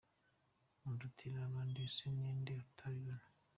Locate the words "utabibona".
2.69-3.25